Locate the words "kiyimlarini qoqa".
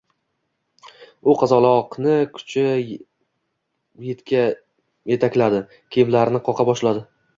5.97-6.67